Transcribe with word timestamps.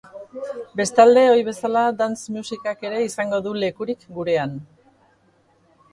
Bestalde, 0.79 1.25
ohi 1.33 1.43
bezala, 1.49 1.83
dance 1.99 2.35
musikak 2.39 2.83
ere 2.91 3.05
izango 3.11 3.43
du 3.49 3.53
lekurik 3.65 4.11
gurean. 4.19 4.61